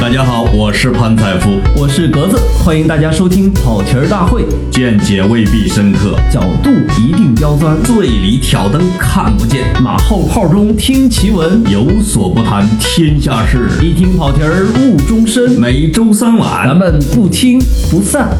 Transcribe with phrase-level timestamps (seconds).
[0.00, 6.70] 大家好，我是潘采夫，我是格子，欢迎大家收听跑题儿大会，见解未必深刻，角度
[7.02, 15.60] 一定刁钻，醉里挑灯看不见，马后炮中听奇闻，有所不谈天下事，一听跑题儿误终身。
[15.60, 17.58] 每周三晚，咱们不听
[17.90, 18.30] 不散。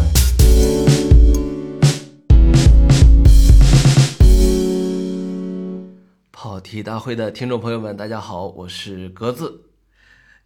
[6.31, 9.63] 跑题大会的听众朋友们，大家好，我是格子。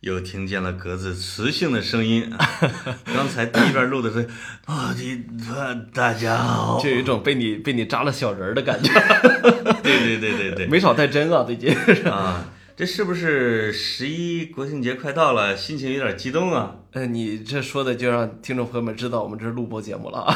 [0.03, 2.29] 又听见了格子磁性的声音。
[3.15, 4.29] 刚才第一段录的是
[4.67, 5.25] 跑题，
[5.95, 8.93] 大家好，就有一种被你被你扎了小人儿的感觉。
[9.81, 11.73] 对对对对对，没少带针啊，最近。
[12.11, 12.45] 啊，
[12.77, 16.79] 这是不是十一国庆节快到了，心情有点激动啊？
[16.95, 20.35] 呃，你这说的就让听众朋友们知道我们这是录播节目了啊。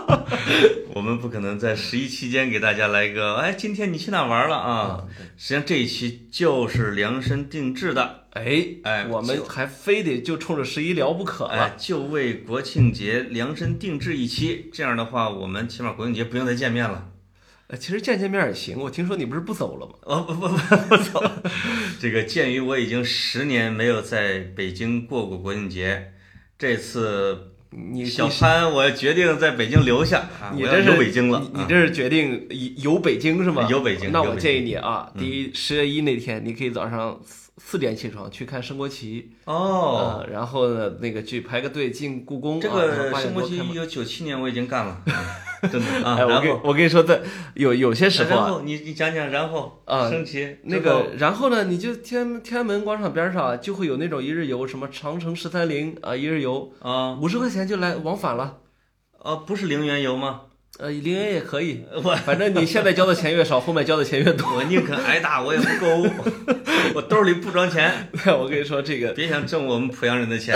[0.96, 5.04] 我们不可能在十一期间给大家来一个，哎，今天你去哪玩了啊？
[5.36, 8.22] 实际上这一期就是量身定制的。
[8.36, 14.70] 哎哎，我们还非得就冲着十一聊不可了，就为国庆节量身定制一期。
[14.72, 17.12] 这样的话，我们起码国庆节不用再见面了。
[17.68, 18.78] 呃，其实见见面也行。
[18.78, 19.94] 我听说你不是不走了吗？
[20.02, 21.20] 哦不不不不走。
[21.98, 26.12] 这个鉴于我已经十年没有在北京过过国庆节，
[26.58, 30.28] 这次你小潘，我决定在北京留下。
[30.54, 31.42] 你这是游北京了？
[31.54, 32.46] 你这是决定
[32.78, 33.66] 游北京是吗？
[33.70, 34.12] 游北京。
[34.12, 37.20] 那我建议你啊，第一十月一那天，你可以早上。
[37.58, 42.60] 四点起床去看升国旗哦，然后呢，那个去排个队进故宫。
[42.60, 45.00] 这个升国旗一九九七年我已经干了，
[45.70, 46.18] 真的啊。
[46.20, 47.20] 我跟我跟你说，在
[47.54, 58.58] 有有些时候啊，你你讲讲，然后啊，升旗那个，然后呢，你就天天安门广场边上就会有那种一日游，什么长城十三陵啊，一日游啊，五十块钱就来往返了。
[59.22, 60.42] 啊，不是零元游吗？
[60.78, 64.46] 呃，零元也可以， 我反正你现在交的钱越少，后面交的钱越多。
[64.54, 66.06] 我宁可挨打，我也不购物，
[66.94, 68.10] 我兜里不装钱。
[68.38, 70.54] 我跟你说，这个别想挣我们濮阳人的钱。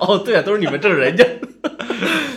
[0.00, 1.24] 哦，对啊，都是你们挣人家。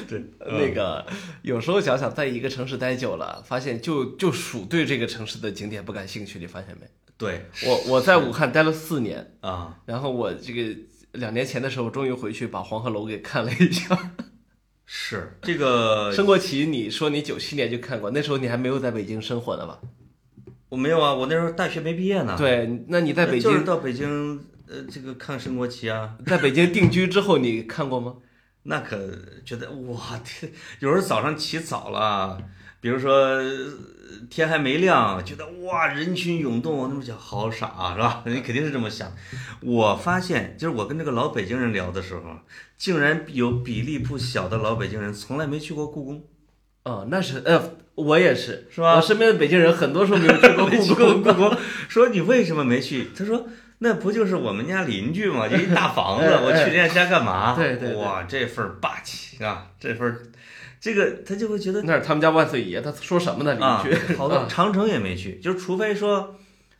[0.07, 1.05] 对， 那个
[1.41, 6.87] 有时候想想，在一个城市待久了，发现就就属对这个城市的景点不感兴趣，你发现没？
[7.17, 10.75] 对，我我在武汉待了四年啊，然后我这个
[11.13, 14.13] 两年前的时候，终于回去把黄鹤楼给看了一下。
[14.89, 19.79] 是这个升国旗，你说你九七年就看过，那时候你还没有在北京生活呢吧？
[20.69, 22.35] 我没有啊，我那时候大学没毕业呢。
[22.37, 26.15] 对，那你在北京就是到北京呃，这个看升国旗啊。
[26.25, 28.15] 在北京定居之后，你看过吗？
[28.69, 28.97] 那可
[29.45, 32.37] 觉得哇天，有时候早上起早了，
[32.81, 33.41] 比如说
[34.29, 38.23] 天还没亮，觉得哇人群涌动，那么想好傻是吧？
[38.25, 39.09] 你 肯定是这么想。
[39.61, 42.21] 我发现，就是我跟这个老北京人聊的时候，
[42.77, 46.23] 竟然有比例不小的老北京人从来没去过故宫。
[46.83, 48.97] 哦，那是呃，我也是，是吧？
[48.97, 51.23] 我身边的北京人很多时候没有去过故宫。
[51.33, 51.57] 故宫
[51.87, 53.07] 说你为什么没去？
[53.17, 53.47] 他说。
[53.79, 55.47] 那不就是我们家邻居吗？
[55.47, 57.55] 就一大房 子，我去人家家干嘛？
[57.55, 60.17] 对对，哇，这份霸气啊，这份，
[60.81, 63.53] 这个他就会觉得那是他们家万岁爷，他说什么呢？
[63.83, 66.35] 邻居好多 长城也没去，就是除非说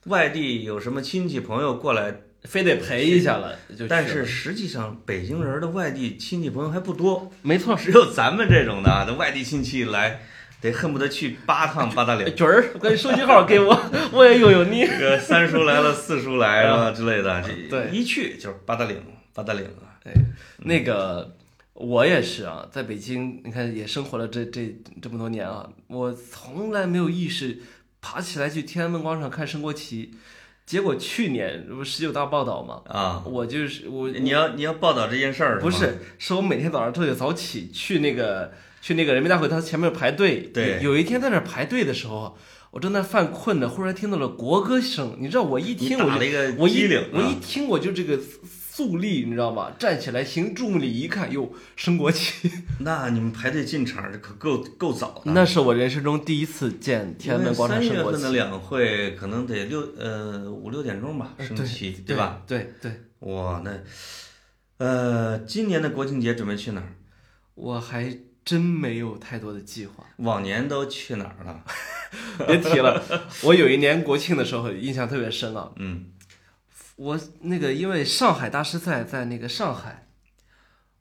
[0.06, 3.58] 外地有什么亲戚朋友过来，非得陪一下了。
[3.88, 10.22] 但是实际上北京人的外地亲戚朋友还不多，没错，只有咱们这种的，那外地亲戚来。
[10.62, 13.80] 得恨不得去八趟 八达岭，军儿，把你手机号给我，
[14.12, 14.86] 我也用用你。
[14.86, 19.02] 这个 三叔来了，四叔来了之类的，对一去就是八达岭，
[19.34, 20.00] 八达岭啊。
[20.04, 20.12] 哎，
[20.60, 21.36] 那个
[21.74, 27.60] 我也是啊，在北京，你看也生活了这这这么多年啊，我从来没有意识
[28.02, 30.16] 爬起来去天安门广场看升国旗。
[30.68, 38.52] 结果去年不十九大报道嘛，啊，我就是我，你要你要报道这件事儿，不是，是我每天早上都得早起去那个。
[38.80, 42.38] 去那个人民大会堂前面排队，对，有一天在那排队的时候，
[42.72, 45.18] 我正在犯困呢，忽然听到了国歌声。
[45.20, 48.18] 你知道，我一听我就，我一我一听我就这个
[48.78, 49.72] 肃立，你知道吗？
[49.80, 52.48] 站起来行注目礼，一看，哟，升国旗。
[52.82, 55.32] 那你们排队进场可够够早的。
[55.32, 58.22] 那是我人生中第一次见天安门广场升国旗。
[58.22, 62.44] 三月份的两会可能得六呃五六点钟吧升旗，对吧？
[62.46, 62.92] 对对。
[63.22, 63.72] 哇，那
[64.78, 66.94] 呃，今年的国庆节准备去哪儿？
[67.56, 68.16] 我还。
[68.48, 70.06] 真没有太多的计划。
[70.20, 71.66] 往年都去哪儿了？
[72.48, 73.04] 别提了。
[73.44, 75.70] 我有一年国庆的时候印象特别深啊。
[75.76, 76.06] 嗯。
[76.98, 80.10] 我那个因为上海大师赛在那个上海。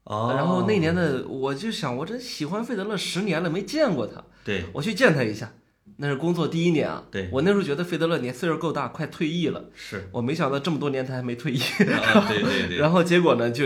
[0.04, 0.32] 哦。
[0.36, 4.22] 然后那年的我就想，我这喜欢费德勒十年了，没见过他。
[4.44, 4.64] 对。
[4.72, 5.52] 我去见他一下。
[5.96, 7.02] 那是工作第一年啊。
[7.10, 7.28] 对。
[7.32, 9.64] 我那时候觉得费德勒年岁数够大，快退役了。
[9.74, 10.08] 是。
[10.12, 11.60] 我没想到这么多年他还没退役。
[11.60, 12.78] 啊，对对对。
[12.78, 13.64] 然后结果呢就。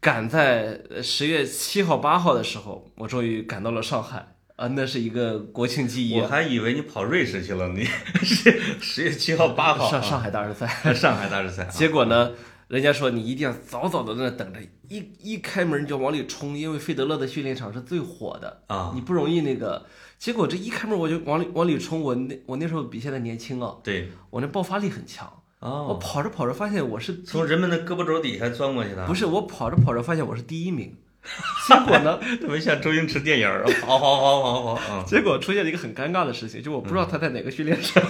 [0.00, 4.66] 赶在十月七号、八号的时候，我终于赶到了上海啊！
[4.74, 6.20] 那是一个国庆记忆。
[6.20, 7.84] 我还以为你跑瑞士去了，你
[8.24, 11.64] 十十月七号、八号上上海大师赛， 上海大师赛。
[11.66, 12.32] 结果呢，
[12.66, 19.86] 人家说你一定要早早的在那等着，一一开门就往里冲，因为费德勒的训练场是最火的，啊，你不容易那个。
[20.18, 25.32] 结果这一开门我就往里往里冲，我那我那时候比现在年轻啊，对，我那爆发力很强。
[25.60, 30.96] 我哦，跑着跑着发现我是从人们的胳膊肘底下钻过去的，不是我跑着跑着发现我是第一名，
[31.68, 38.02] 结果呢， 特别像周星驰电影儿，跑跑跑跑跑，嗯，结果出现了一个很尴尬的事情，就我不知道他在哪个训练场，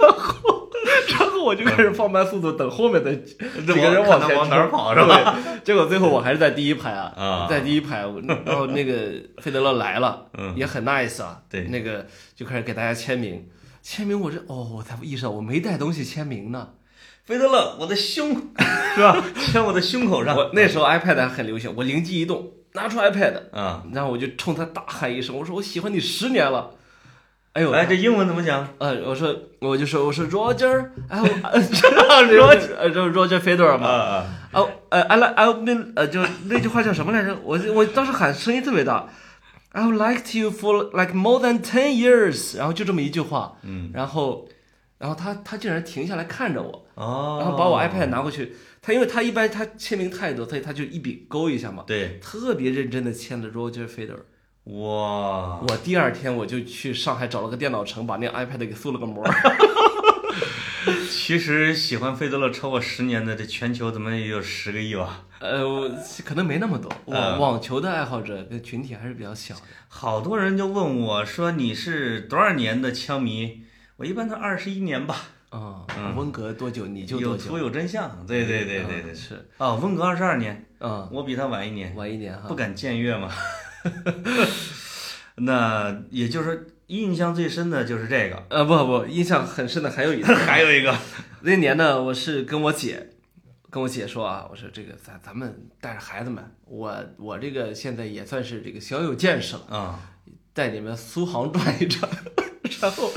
[0.00, 0.68] 然后
[1.08, 3.36] 然后我就开始放慢速度等后面的几
[3.66, 5.36] 这个人往往前往哪儿跑是吧？
[5.64, 7.46] 结果最后我还是在第一排啊，啊。
[7.48, 8.04] 在第一排，
[8.44, 10.52] 然后那个费德勒来了，嗯。
[10.56, 11.62] 也很 nice 啊，对。
[11.68, 13.48] 那个就开始给大家签名，
[13.82, 16.68] 签名我这哦，我才意识到我没带东西签名呢。
[17.24, 18.34] 费德勒，我的胸
[18.94, 19.16] 是吧？
[19.38, 26.72] 牵我的胸口上，我那时候 iPad 还很流行，我灵机一动，拿出 iPad，啊，然后我就冲他大喊一声，我说我喜欢你十年了。
[27.52, 28.66] 哎呦，哎，这英文怎么讲？
[28.78, 37.36] 呃，我说我就说我说 Roger，哎我 Roger 呃就 Roger Federer 啊嘛，啊，哦呃 I like I've been 呃就那句话叫什么来着？
[37.44, 39.06] 我我当时喊声音特别大
[39.74, 44.48] ，I've liked you for like more than ten years，然后就这么一句话，嗯，然后
[44.96, 54.24] 然后他他竟然停下来看着我，哦，然后把我 iPad 拿过去，他因为他一般他签名太多，所以他就一笔勾一下嘛，对，特别认真的签了 Roger Federer。
[54.64, 59.24] 哇，我第二天我就去上海找了个电脑城，把那 iPad 给塑了个膜。
[61.08, 65.26] 其实喜欢费德勒超过十年的，这全球怎么也有十个亿吧？
[65.38, 65.90] 呃，我
[66.24, 69.62] 可能没那么多，嗯网网球的爱好者的群体还是比较小的。
[69.88, 73.62] 好多人就问我说你是多少年的枪迷？
[73.98, 75.16] 我一般都二十一年吧。
[75.52, 77.50] 啊、嗯温格多久你就有多久。
[77.50, 79.12] 图有真相，对对对对对。
[79.12, 82.48] 嗯是，哦，温格二十二年，嗯，我比他晚一年，晚一年哈。
[82.48, 83.30] 不敢僭越嘛。
[85.36, 90.96] 那也就是说，印象最深的就是这个，呃，不不，印象很深的还有一个， 还有一个，
[91.42, 93.10] 那年呢，我是跟我姐，
[93.70, 100.00] 跟我姐说啊，我说这个咱咱们带着孩子们，我我这个现在也算是这个小有见识了，啊，
[100.52, 102.08] 带你们苏杭转一转。
[102.80, 103.10] 然后，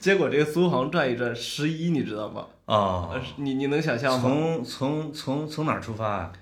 [0.00, 2.46] 结果这个苏杭转一转十一，你知道吗？
[2.66, 4.20] 哦呃，，你你能想象吗？
[4.22, 6.32] 从从从从哪儿出发啊？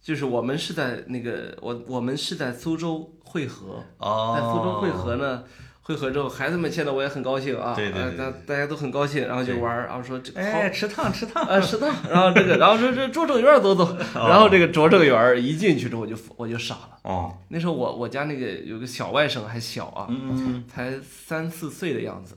[0.00, 5.44] 就是我们是在那个我我们是在苏州汇合，哦，在苏州汇合呢，
[5.90, 16.98] 汇合之后，孩子们见到我也很高兴啊，对对对呃大大家都很高兴，然后就玩儿，然后说这好哎，吃烫吃烫，啊，吃烫，然后这个，然后说这拙政园走走，然后这个拙政园一进去之后我就我就傻了。
[17.02, 22.36] 哦，那时候我我家那个有个小外甥还小啊，嗯才三四岁的样子。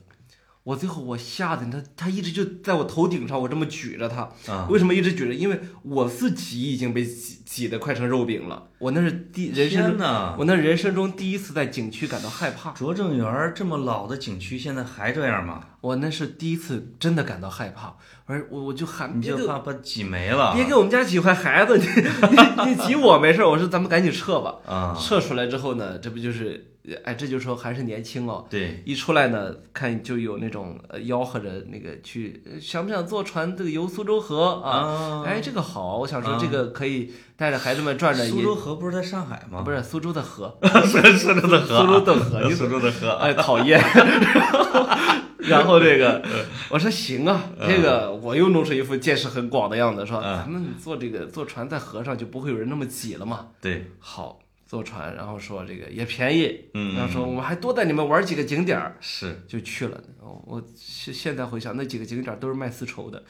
[0.64, 4.22] 我最后我吓得他他一直就在我头顶上，我这么举着他。
[4.50, 5.34] 啊，为什么一直举着？
[5.34, 8.68] 因为我自己已经被挤挤得快成肉饼了。
[8.78, 10.06] 我那是第人生中，
[10.38, 12.70] 我那人生中第一次在景区感到害怕。
[12.72, 15.60] 拙政园儿这么老的景区，现在还这样吗？
[15.82, 17.94] 我那是第一次真的感到害怕，
[18.24, 20.54] 而我我就喊你就怕把挤没了？
[20.54, 21.84] 别给我们家挤坏孩子，你
[22.64, 24.54] 你你挤我没事儿，我说咱们赶紧撤吧。
[24.66, 28.46] 啊，撤出来之后呢，这不就是，哎，这就说还是年轻哦。
[28.50, 34.70] 对，一出来呢，看就有那种呃吆喝着那个去，呃想不想坐船这个游苏州河啊？
[34.70, 38.30] 啊哎，这个好，我想说啊这个可以带着孩子们转转也。
[38.30, 39.62] 苏州河不是在上海吗？
[39.64, 43.80] 不是苏州的河，是苏州的河，苏州的河，你苏州的河，哎，讨厌。
[45.38, 46.22] 然后这个，
[46.70, 53.48] 我说行啊，这个我又弄出一副见识很广的样子，说嗯咱们坐这个坐船在河上就不会有人那么挤了嘛。
[53.60, 54.38] 对，好，
[54.74, 59.96] 坐船，然后说这个也便宜，嗯然后说我们还多带你们玩几个景点儿，是，就去了。
[60.18, 63.22] 哦我现现在回想，那几个景点都是卖丝绸的，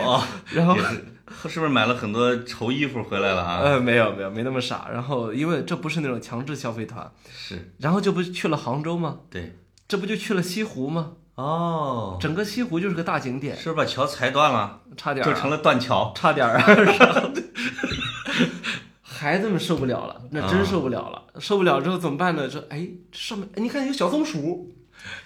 [0.00, 3.60] 哇，然后也是，是不是买了很多绸衣服回来了啊？
[3.62, 9.18] 呃没有没有没那么傻，然后因为这不是那种强制消费团，是，然后这不去了杭州吗？
[9.28, 11.12] 对，这不就去了西湖吗？
[11.34, 16.12] 哦，整个西湖就是个大景点，是不是把桥裁断了，差点就成了断桥？
[16.14, 16.64] 差点儿啊！
[19.20, 21.22] 孩子们受不了了，那真受不了了。
[21.38, 22.48] 受不了之后怎么办呢？
[22.48, 24.72] 说，哎，这上面，哎，你看有小松鼠，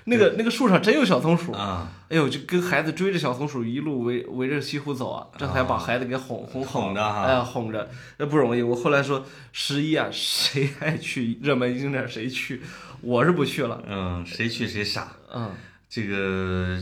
[0.06, 1.52] 那个那个树上真有小松鼠。
[1.52, 8.62] 啊，哎呦，就跟孩子追着小松鼠一路围围着西湖走啊，这才把孩子给哄哄哄着哈哎呀，哄着，那不容易。
[8.62, 12.60] 我后来说，十一啊，谁爱去热门景点谁去，
[13.00, 13.80] 我是不去了。
[13.86, 15.12] 嗯，谁去谁傻。
[15.32, 15.52] 嗯，
[15.88, 16.76] 这个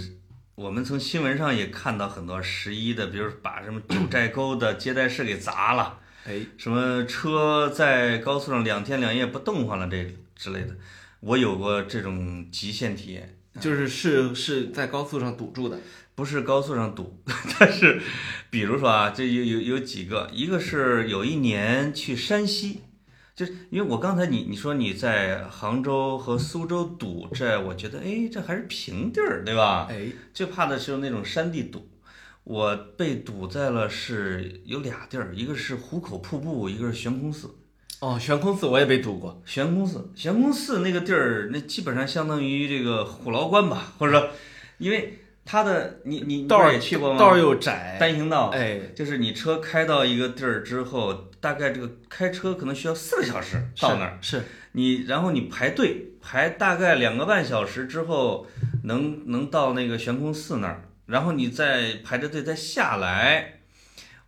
[0.55, 10.77] 我们从新闻上也看到很多十一的，比如把什么九寨沟的接待室给砸了，哎，什么车在高速上两天两夜不动换了这之类的。
[11.21, 15.79] 我有过这种极限体验，就是是是在高速上堵住的。
[16.15, 17.19] 不是高速上堵，
[17.59, 18.01] 但是
[18.51, 22.83] 比如说啊，这有有有几个，一个是有一年去山西。
[23.35, 29.89] 就是因为我刚才你你说你在杭州和苏州堵，这我觉得哎这还是平地儿对吧？
[29.91, 31.89] 哎，最怕的是那种山地堵。
[32.45, 37.49] 我被堵在了是有俩地儿，一个是壶口瀑布，一个是悬空寺。
[38.01, 39.41] 哦，悬空寺我也被堵过。
[39.47, 44.29] 悬空寺，悬空寺那个地儿，那基本上相当于这个虎牢关吧，或者说，
[44.79, 47.19] 因为它的你你道儿也去过吗？
[47.19, 54.19] 道儿又窄，单行道，哎，就是你车开到一个地儿之后，大概这个开车可能需要四个小时到那儿。
[54.21, 58.49] 是是你然后你排队排大概两个半小时之后，
[58.83, 63.61] 能能到那个悬空寺那儿，然后你再排着队再下来。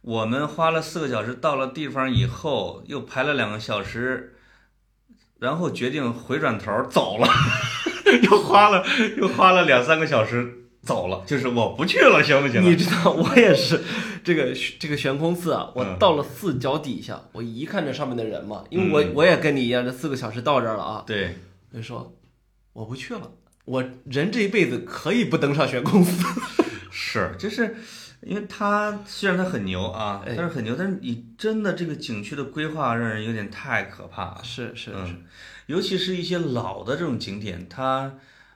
[0.02, 4.36] 我们花了四个小时到了地方以后，又排了两个小时，
[5.38, 7.26] 然后决定回转头走了，
[8.22, 8.84] 又花了
[9.16, 12.68] 又花了两三个小时走了，就是我不去了，行不行啊？
[12.68, 13.82] 你知道，我也是
[14.22, 21.38] 这个这个悬空寺啊，我嗯到了寺脚底下，我一看这上面的人嘛，因为我、嗯我也跟你一样，这四个小时到这儿了啊，对，
[21.72, 22.14] 我就说
[22.74, 23.30] 我不去了，
[23.64, 26.26] 我人这一辈子可以不登上悬空寺，
[26.96, 27.74] 是，就是
[28.22, 34.40] 因为它虽然它很牛啊，哎但是很牛，但是你真的这个景区的规划让人有点太可怕了。
[34.44, 35.24] 是是是，嗯，
[35.66, 38.14] 尤其是一些老的这种景点，它，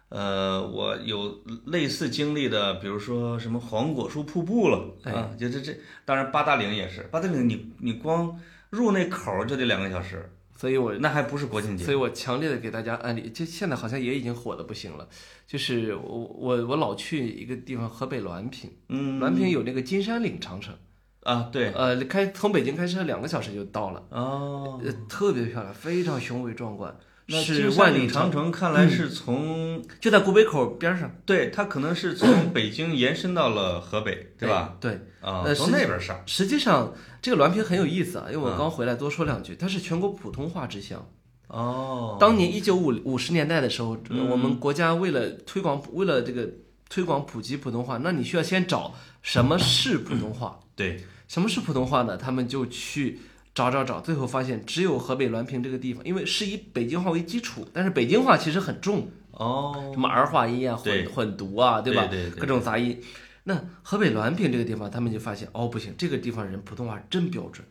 [0.08, 8.38] 呃，我有类似经历的，比如说什么黄果树瀑布了哎啊，就这这，当然八达岭也是，八达岭你你光
[8.70, 11.84] 入那口儿就得两个小时，所以我那还不是国庆节。
[11.84, 15.08] 所以我强烈的给大家安利，就现在好像也已经火的不行了。
[15.46, 20.74] 就是我我我老去一个地方，河北滦平，嗯，滦平有那个金山岭长城，
[21.22, 34.76] 啊，对，呃，开从北京开车两个小时就到了，哦，呃，特别漂亮，非常雄伟壮观，那是万里长长城看来是从，就在古北口边上，对，它可能是从 北京延伸到了河北，对吧？
[34.80, 41.06] 对，啊，从那边上，实际上这个滦平很有意思啊，因为我嗯刚回来多说两句，它是全国普通话之乡。
[41.48, 46.48] 哦，当年一九五五十年代的时候，嗯我们国家为了推广为了这个
[46.88, 50.58] 推广普及普通话，那你需要先找什么是普通话？
[50.74, 52.16] 对，什么是普通话呢？
[52.16, 53.20] 他们就去
[53.58, 62.06] 找找找，最后发现只有河北滦平这个地方，因为是以北京话为基础，但是北京话其实很重，哦，什么儿化音啊、混混读啊，对吧？
[62.06, 63.02] 对对对各种杂音。
[63.42, 67.66] 那河北滦平这个地方，他们就发现哦，不行，这个地方人普通话真标准。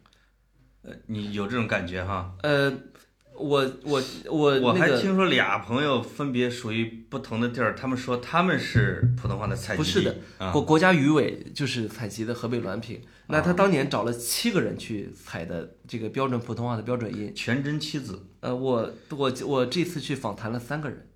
[0.81, 2.33] 呃你有这种感觉哈？
[2.43, 2.69] 呃，
[3.37, 17.31] 我我我我还听说俩朋友分别属于不同的地儿，他们说他们是普通话的采集地，不是的啊，国国家语委就是采集的河北滦平，那啊他当年找了七个人去采的这个标准普通话的标准音。
[17.35, 18.27] 全真七子。
[18.39, 21.07] 呃，我我我这次去访谈了三个人，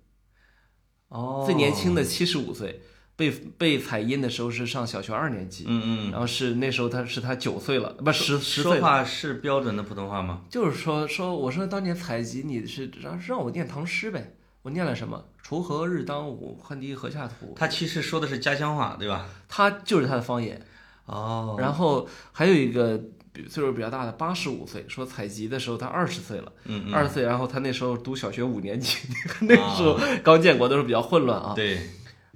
[1.08, 1.44] 哦。
[1.46, 2.82] 最年轻的七十五岁，
[3.16, 8.88] 被被采音的时候是上小学二年级，嗯嗯，然后是那时候他是他九岁了，不十十说岁说。
[8.88, 10.42] 话是标准的普通话吗？
[10.48, 15.24] 就是说说我说当年采集你是让让我念唐诗呗，我念了什么？
[15.46, 17.52] 锄禾日当午，汗滴禾下土。
[17.56, 19.28] 他其实说的是家乡话，对吧？
[19.48, 20.60] 他就是他的方言。
[21.04, 22.96] 哦然后还有一个
[23.32, 28.96] 比岁数比较大的，八十五岁，说采集的时候他二十岁了，嗯嗯，二十岁，然后他那时候读小学五年级，
[29.42, 31.52] 那时候刚建国的时候比较混乱啊。
[31.56, 31.80] 对，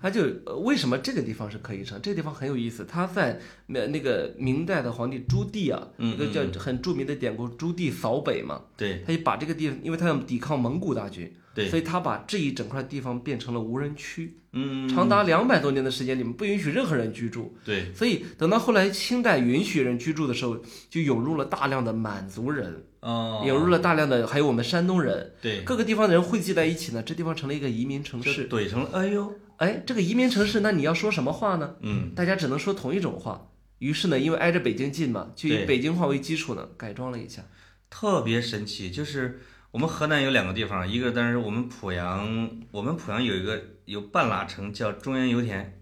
[0.00, 2.00] 他就呃为什么这个地方是可以成？
[2.02, 17.56] 这个地方很有意思，他在那那个明代的皇帝朱棣啊，嗯一个叫很著名的典故“朱棣扫北”嘛，对他就把这个地方，因为他要抵抗蒙古大军，对，所以他把这一整块地方变成了无人区，嗯，长达两百多年的时间里面不允许任何人居住。
[17.64, 20.58] 对，所以等到后来清代允许人居住的时候，
[20.90, 28.46] 就涌入了大量的满族人，哦，涌入了大量的还有我们山东人，对，各个地方的人汇集在一起呢，这地方成了一个移民城市。
[28.46, 31.76] 怼成了，哎呦，哎，这个移民城市，那你要说什么话呢？
[31.80, 33.48] 嗯，大家只能说同一种话。
[33.78, 37.42] 于是呢，因为挨着北京近嘛，就以北京话为基础呢，改装了一下。
[37.90, 45.78] 特别神奇，就是我们河南有两个地方，一个当然是我们濮阳，我们濮阳有一个有半拉城叫中原油田，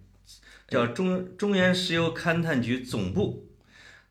[0.66, 3.48] 叫中中原石油勘探局总部，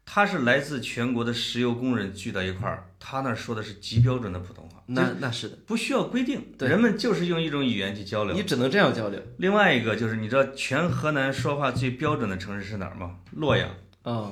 [0.05, 8.43] 它是来自全国的石油工人聚到一块儿，他那儿说的是极标准的普通话，那那是的，不需要规定，对人们就是用一种语言去交流你。
[8.43, 13.17] 只能这样交流另外一个就是你知道全河南说话最标准的城市是哪儿吗？
[13.31, 13.69] 洛阳。
[14.03, 14.31] 啊。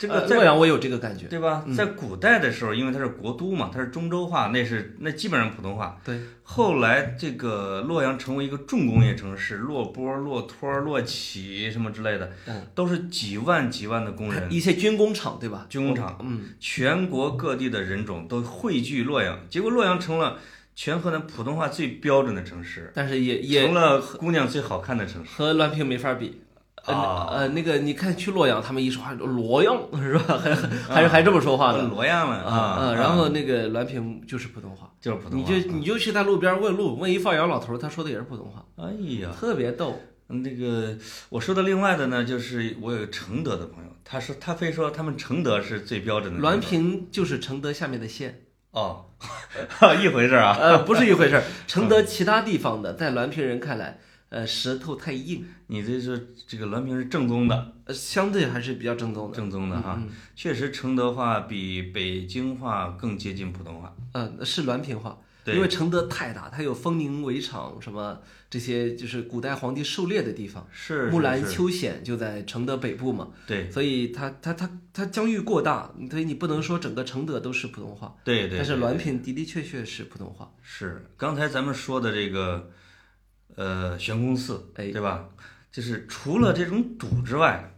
[0.00, 1.26] 这个洛阳我有这个感觉。
[1.26, 1.62] 对吧？
[1.66, 6.00] 嗯在古代的时候，因为它是国都嘛，它是中州话，那是那基本上普通话。
[6.02, 15.66] 对，后来这个洛阳成为一个重工业城市，洛波、洛托、洛启什么之类的，嗯都是几万几万的工人，一些军工厂对吧？
[15.68, 20.38] 军工厂，嗯，全国各地的人种都汇聚洛阳，结果洛阳成了
[20.74, 25.30] 全河南普通话最标准的城市，但是也也成了姑娘最好看的城市。
[25.36, 26.40] 和滦平没法比。
[26.92, 30.38] 呃那个你看去洛阳，他们一说话洛阳是吧？
[30.88, 32.94] 还还是还这么说话的洛阳了啊啊。
[32.94, 38.90] 然后那个滦平就是普通话，就是普通话，你就你就去他路边问路，问一放羊老头，他说的也是普通话，哎
[39.22, 40.00] 呀，特别逗。
[40.32, 40.96] 嗯，那个
[41.28, 49.06] 我说的另外的呢，就是我有个承德的朋友，他说他非说他们承德是最标准的滦平就是承德下面的县，哦，
[50.00, 50.56] 一回事儿啊。
[50.60, 51.42] 呃，不是一回事儿。
[51.66, 53.98] 承德其他地方的，在滦平人看来，
[54.30, 59.36] 呃，舌头太硬，你这是这个滦平是正宗的，呃，相对还是比较正宗的。
[59.36, 63.94] 正宗的哈，嗯确实承德话比北京话更接近普通话。
[64.12, 70.64] 嗯，呃，是滦平话，对因为承德太大，它有丰宁围场什么这些，就是古代皇帝狩猎的地方。
[70.70, 80.52] 是木兰秋险就在承德北部嘛，对所以它它它它疆域过大，所以你不能说整个承德都是普通话，对对，但是滦平的的确确是普通话。
[80.62, 82.70] 是刚才咱们说的这个，
[83.60, 85.28] 呃，悬空寺，哎对吧？
[85.70, 87.74] 就是除了这种堵之外，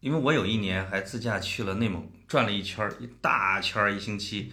[0.00, 4.52] 因为我有一年还自驾去了内蒙，转了一圈儿，一大圈儿，一星期。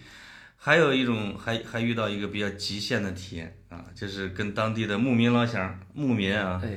[0.56, 6.76] 还有一种，还还遇到一个比较极限的体验啊，就是跟当地的牧民老乡、牧民啊，哎，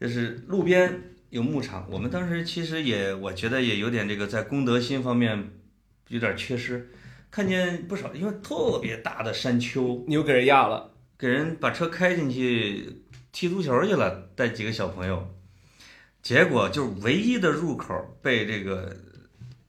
[0.00, 5.52] 就是路边有牧场，我们当时其实也，我觉得也有点这个在公德心方面
[6.08, 6.90] 有点缺失，
[7.30, 15.34] 看见不少，因为特别大的山丘，你又给人压了，给人把车开进去踢足球去了，带几个小朋友，
[16.22, 18.96] 结果就是唯一的入口被这个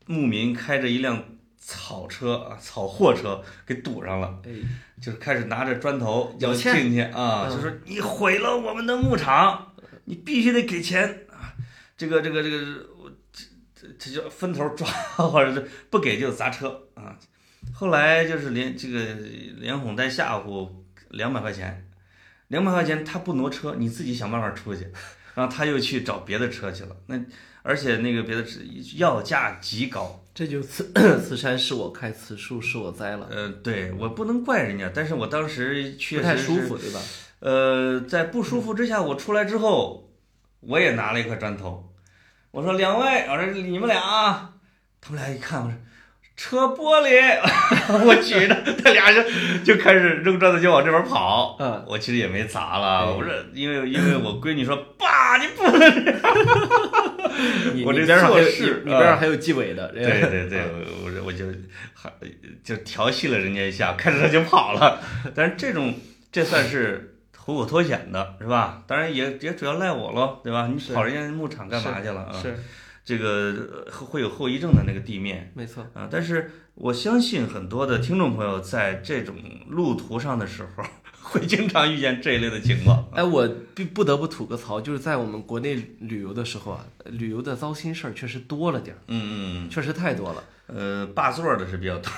[0.05, 1.23] 牧民开着一辆
[1.57, 4.51] 草车啊草货车给堵上了，哎，
[4.99, 9.73] 就是开始拿着砖头要进去啊，嗯就说你毁了我们的牧场，
[10.05, 11.53] 你必须得给钱啊，
[11.95, 12.57] 这个这个这个
[12.97, 17.17] 我这这这叫分头抓，或者是不给就砸车啊。
[17.71, 19.13] 后来就是连这个
[19.55, 20.67] 连哄带吓唬，
[21.09, 21.87] 两百块钱，
[22.51, 24.81] 两百块钱他不挪车，你自己想办法出去，
[25.33, 26.95] 然后他又去找别的车去了。
[27.07, 27.19] 那
[27.63, 28.59] 而且那个别的车
[28.97, 30.91] 要价极高，这就此
[31.23, 36.99] 此山是我开，此树是我栽了，呃，对我不能怪人家，但是我当时确实不太舒服，对吧？
[37.39, 40.11] 呃，在不舒服之下，我出来之后，
[40.59, 41.93] 我也拿了一块砖头，
[42.51, 44.55] 我说两位，我说你们俩啊，
[44.99, 45.77] 他们俩一看，我说
[46.35, 47.37] 车玻璃，
[48.05, 49.21] 我举着，他俩就
[49.63, 56.21] 就开始扔砖头就往这边跑，嗯，我其实也没砸了，哎我说因为因为我闺女说爸，你不能这样，
[57.75, 61.45] 你我这边上还有你你边上还有纪委的，对对对，我我我就
[61.93, 62.11] 还
[62.63, 64.99] 就调戏了人家一下，开着车就跑了。
[65.35, 65.93] 但是这种
[66.31, 68.81] 这算是虎口脱险的，是吧？
[68.87, 70.67] 当然也也主要赖我喽，对吧？
[70.73, 72.33] 你跑人家牧场干嘛去了啊？
[72.41, 72.57] 是
[73.03, 75.85] 这个呃会有后遗症的那个地面没错。
[75.93, 76.07] 啊。
[76.11, 79.35] 但是我相信很多的听众朋友在这种
[79.67, 80.83] 路途上的时候，
[81.21, 83.07] 会经常遇见这一类的情况。
[83.13, 90.43] 哎，我必不得不吐个槽，就是在我们国内旅游的时候啊，旅游的糟心事儿确实多了点儿，嗯嗯确实太多了。
[90.71, 92.11] 嗯，呃，霸座的是比较多，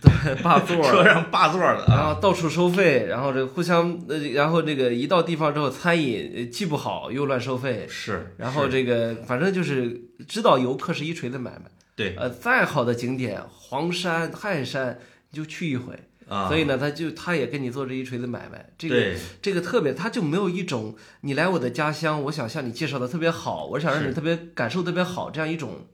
[0.00, 2.14] 对，霸座儿， 车上霸座的然啊。
[2.14, 11.70] 后到处收费，然后这互相呃，然后这个一到地方之后，餐饮呃既不好又乱收费，是，然后这个反正就是知道游客是一锤子买卖。
[11.96, 12.14] 对。
[12.16, 14.98] 呃，再好的景点，黄山、泰山，
[15.30, 15.94] 你就去一回。
[16.26, 19.12] 啊，所以呢，他就他也跟你做这一锤子买卖，这个
[19.42, 25.86] 这个特别，他就没有一种你来我的家乡，我想向你介绍的特别好，我想让你特别感受特别好这样一种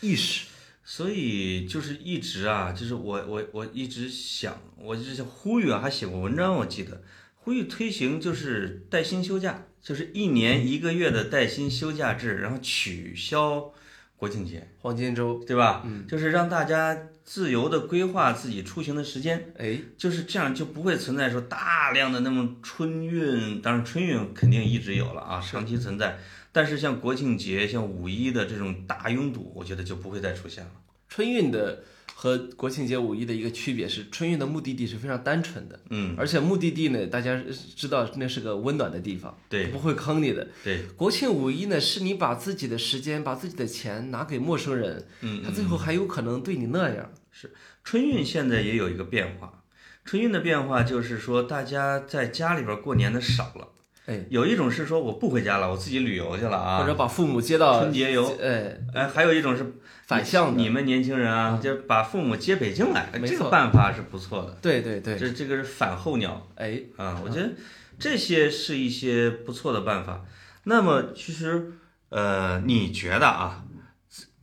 [0.00, 0.46] 意识。
[0.88, 7.02] 所以就是一直啊，就是我我我一直想，我就是想呼吁啊，还写过文章，我记得
[7.34, 13.72] 呼吁推行就是带薪休假，就是一年一个月的带薪休假制，然后取消
[14.16, 15.82] 国庆节，黄金周，对吧？
[15.84, 26.16] 嗯，就是让大家自由的规划自己出行的时间，哎，就是这样就不会存在说大量的那么春运，当然春运肯定一直有了啊，长期存在。
[26.56, 30.70] 但是像国庆节、像五一的这种大拥堵，我觉得就不会再出现了。
[31.06, 37.38] 春运的和国庆节、五一的一个区别是，春运的目的地是非常单纯的，嗯，而且目的地呢，大家
[37.76, 40.48] 知道那是个温暖的地方，对不会坑你的。
[40.64, 47.12] 对，国庆五一呢，是你把自己的时间、把自己的钱拿给陌生人，嗯，他最后还有可能对你那样。
[47.30, 47.52] 是
[47.84, 49.62] 春运现在也有一个变化，
[50.06, 53.68] 春运的变化就是说，大家在家里边过年的少了。
[54.06, 58.24] 哎，有一种是说我不回家了，我自己旅游去了啊，或者把父母接到春节游。
[58.40, 59.74] 哎，哎，还有一种是
[60.06, 60.62] 反向的。
[60.62, 64.56] 你们年轻人啊，就把父母接北京来，这个办法是不错的。
[64.62, 67.50] 对对对，这这个是反候鸟哎，啊，我觉得
[67.98, 70.24] 这些是一些不错的办法。
[70.64, 71.72] 那么其实，
[72.10, 73.64] 呃，你觉得啊，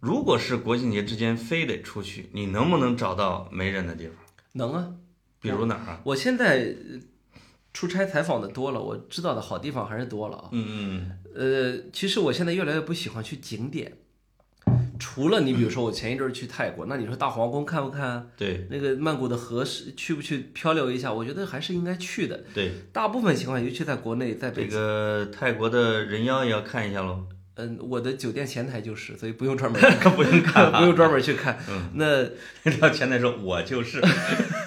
[0.02, 4.16] 如果是国庆节之间非得出去，你能不能找到没人的地方？
[4.54, 4.88] 能啊。
[5.40, 6.00] 比如哪儿啊？
[6.06, 7.00] 我现在呃
[7.74, 10.50] 出差采访的多了，我知道的好地方还是多了啊。
[10.52, 13.94] 嗯嗯呃，其实我现在越来越不喜欢去景点，
[15.00, 18.26] 除了你比如说我前一阵儿去泰国，那你说大皇宫看不看啊？
[18.38, 21.12] 对那个曼谷的河是去不去漂流一下？
[21.12, 22.44] 我觉得还是应该去的。
[22.54, 27.24] 对，大部分情况，尤其在国内，在这北京，个泰国的人妖也要看一下喽。
[27.56, 29.80] 嗯，我的酒店前台就是，所以不用专门
[30.16, 31.58] 不用看啊 不用专门去看。
[31.70, 32.22] 嗯那
[32.64, 34.00] 然后前台说：“我就是。”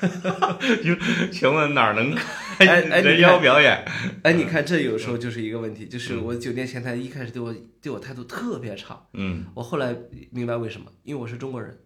[1.32, 2.14] 请问哪儿能
[2.59, 3.85] 看人妖表演？
[4.22, 9.94] 哎，你看这有时候就是一个问题，就是我酒店前台一开始对我对我态度特别差，嗯，我后来
[10.30, 11.78] 明白为什么，因为我是中国人。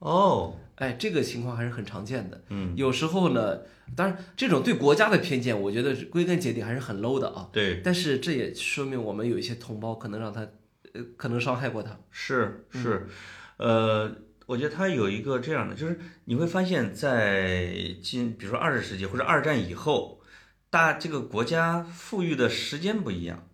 [0.00, 2.40] 哦，哎，这个情况还是很常见的。
[2.50, 3.62] 嗯，有时候呢，
[3.96, 7.48] 当然这种对国家的偏见，我觉得归根结底还是很 low 的啊。
[7.52, 10.42] 对，但是这也说明我们有一些同胞可能让他，
[10.94, 11.98] 呃，可能伤害过他。
[12.12, 13.08] 是嗯是，
[13.56, 14.16] 呃，
[14.48, 20.22] 我觉得它有一个这样的，就是你会发现在今，比如说二十世纪或者二战以后，
[20.70, 23.47] 大这个国家富裕的时间不一样。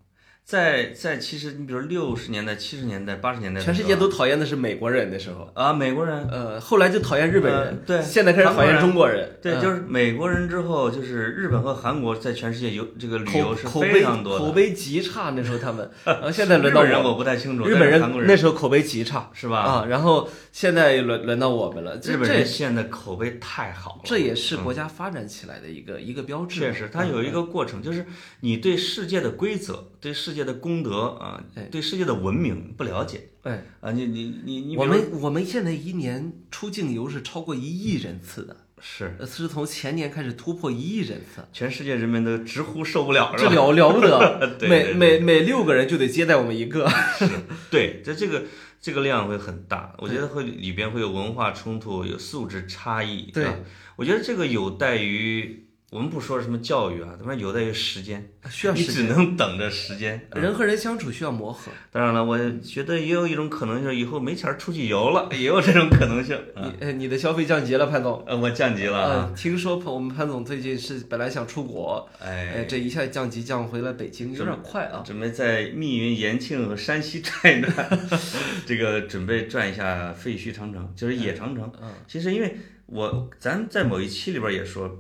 [0.44, 6.28] 在在其实你比如六十年代、七十年代、八十年代全世界都讨厌的是美国人的时候，啊，美国人。
[6.30, 8.02] 呃，后来就讨厌日本人，呃对。
[8.02, 9.38] 现在开始讨厌中国人。
[9.40, 9.62] 对，嗯。
[9.62, 14.44] 就是美国人之后，就是日本和韩国在全世界游这个旅游是非常多的。
[14.44, 19.30] 口碑极差，那时候他们， 然后现在轮到我，本人我不太清楚，日本人韩国那时候口碑极差。
[19.32, 19.60] 是吧？
[19.60, 26.60] 啊，然后现在轮轮到我们了，日本人这现在口碑太好了，这也是国家发展起来的一个一个标志。
[26.60, 28.04] 确实，它有一个过程，就是
[28.40, 39.14] 你对世界的规则、对世界的功德啊哎，对世界的文明不了解哎，啊，你你你你，我们我们现在一年出境游是超过一亿人次的，是。
[39.18, 46.90] 呃是从前年开始突破一亿人次，全世界人民都直呼受不了，这了了不得， 对每对每每六个人就得接待我们一个。
[47.70, 48.44] 对，这这个
[48.80, 53.44] 这个量会很大，我觉得会里边会有文化冲突，有素质差异，对。
[53.44, 53.54] 吧？
[53.96, 55.63] 我觉得这个有待于
[55.94, 60.20] 我们不说什么教育啊，他妈有待于时间，需要时间，能等着时间。
[60.32, 61.70] 嗯 人和人相处需要磨合。
[61.92, 66.34] 当然了，我觉得也有一种可能性，以后没钱儿出去游了， 也有这种可能性。
[66.56, 68.24] 啊你呃你的消费降级了，潘总。
[68.26, 75.00] 呃，我降级了啊，呃，听说我们潘总最近是本来想出国，哎哎，，这一下降级降回了北京，有点快啊。
[75.06, 78.00] 准备在密云、延庆和山西转一转，
[78.66, 81.70] 这个准备转一下废墟长城，就是野长城。
[81.80, 84.90] 嗯，其实因为我咱在某一期里边也说，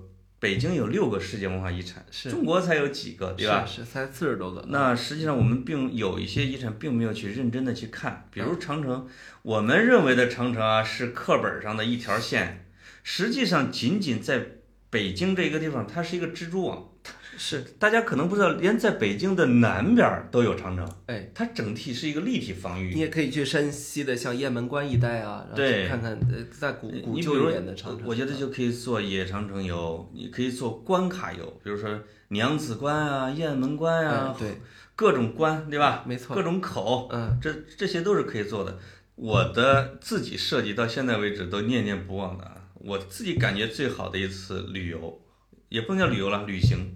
[0.44, 3.64] 北京有六个世界文化遗产，是中国才有几个，对吧？
[3.64, 4.62] 是是才四十多个。
[4.68, 9.08] 那实际上我们并有一些遗产并没有去认真的去看，比如长城，
[9.40, 12.66] 我们认为的长城啊是课本上的一条线，
[13.02, 14.48] 实际上仅仅在
[14.90, 16.90] 北京这个地方，它是一个蜘蛛网。
[17.36, 22.94] 是，大家可能不知道，连在北京的南边儿都有长城，哎，它整体是一个立体防御。
[22.94, 28.06] 你也可以去山西的像雁门关一带啊，然后对看看呃在古古旧一的长城。
[28.06, 34.60] 我觉得就可以做野长城游，你可以做关卡游，比如说娘子关啊、雁门关啊嗯，对，
[34.96, 36.04] 各种关，对吧？
[36.06, 38.78] 没错各种口，嗯，这这些都是可以做的。
[39.16, 45.20] 我的自己设计到现在为止都念念不忘的啊，我自己感觉最好的一次旅游，
[45.68, 46.92] 也不能叫旅游了，旅行，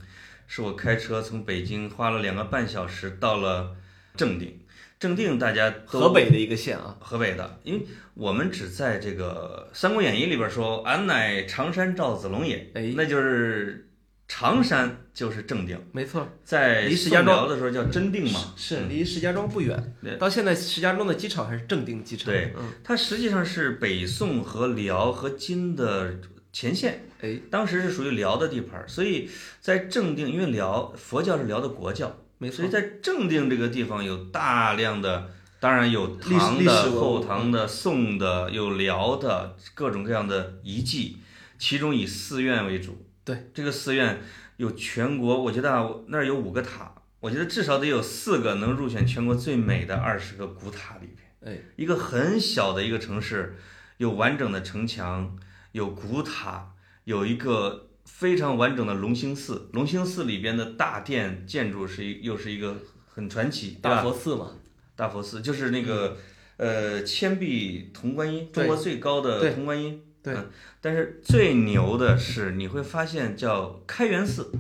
[0.48, 3.76] 是我开车从北京花了两个半小时到了
[4.16, 4.58] 正定。
[4.98, 13.88] 正定大家都河北的一个县啊，河北的，因为我们只在这个《三国演义》里边说“俺乃常山赵子龙也”，哎那就是
[14.26, 18.52] 常山就是正定，没错，在离石家庄的时候叫真定嘛。
[18.56, 20.16] 是离石家庄不远对。
[20.16, 22.26] 到现在石家庄的机场还是正定机场。
[22.26, 26.18] 对嗯，它实际上是北宋和辽和金的
[26.58, 41.18] 前线，哎，当时是属于辽的地盘儿，所以在正定，因为辽佛教是辽的国教，没错所以，在正定这个地方有大量的，当然有唐的、后唐的、宋的，有辽的各种各样的遗迹，
[41.60, 43.06] 其中以寺院为主。
[43.22, 44.18] 对，这个寺院
[44.56, 51.54] 有全国，我觉得啊，那儿有五个塔，我觉得至少得有四个能入选全国最美的二十个古塔里边。
[51.54, 53.56] 哎，一个很小的一个城市，
[53.98, 55.36] 有完整的城墙，
[55.72, 59.68] 有古塔，有一个非常完整的龙兴寺。
[59.72, 62.76] 龙兴寺里边的大殿建筑是一又是一个
[63.06, 64.02] 很传奇，大？
[64.02, 64.52] 佛寺嘛，
[64.96, 66.16] 大佛寺就是那个
[66.56, 70.02] 呃千臂铜观音，中国最高的铜观音。
[70.20, 70.50] 对嗯
[70.80, 74.52] 但是最牛的是你会发现叫开元寺，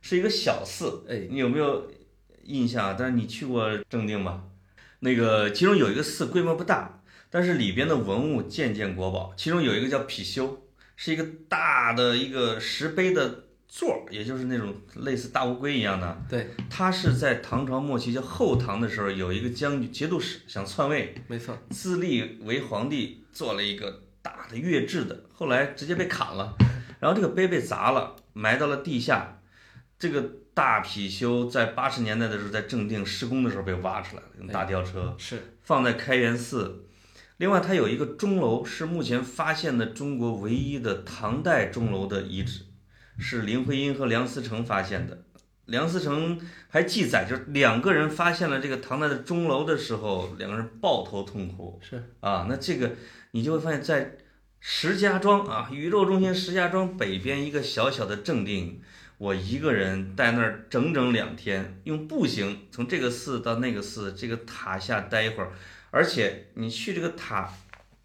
[0.00, 1.04] 是一个小寺。
[1.08, 1.90] 哎，你有没有
[2.44, 2.96] 印象啊？
[2.98, 4.44] 但是你去过正定吧？
[5.00, 6.97] 那个其中有一个寺规模不大，
[7.30, 9.32] 但是里边的文物件件国宝。
[9.36, 10.56] 其中有一个叫貔貅，
[10.96, 16.22] 是一个大的一个石碑的座儿，也就是那种类似大乌龟一样的。
[16.28, 26.56] 对，它是在唐朝末期，叫后唐的时候，有一个将军节度使想篡位，没错，自立为皇帝，做了一个大的月制的，后来直接被砍了，
[26.98, 29.34] 然后这个碑被砸了，埋到了地下。
[29.98, 30.22] 这个
[30.54, 36.84] 大貔貅在八十年代的时候，在正定施工的时候被挖出来了，用大吊车是放在开元寺。
[37.38, 42.62] 另外，它有一个钟楼，是目前发现的中国唯一的唐代钟楼的遗址，
[43.16, 45.22] 是林徽因和梁思成发现的。
[45.66, 51.78] 梁思成还记载，就是两个人发现了这个唐代的钟楼的时候，两个人抱头痛哭。
[51.80, 52.90] 是啊，那这个
[53.30, 54.16] 你就会发现，在
[54.58, 58.80] 石家庄啊，宇宙中心石家庄北边一个小小的正定，
[59.18, 65.52] 我一个人在那儿整整两天，用步行从这个寺到那个寺，这个塔下待一会儿。
[65.90, 67.52] 而且你去这个塔，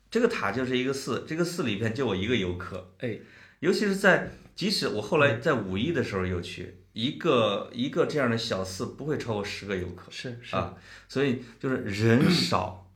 [0.10, 3.18] 这个塔就是一个寺，这个寺里边就我一个游客，哎，
[3.60, 10.76] 尤其是在即使我后来在五一的时候又去一个一个这样的小寺，不会超过十个游客是是啊，
[11.08, 12.90] 所以就是人少，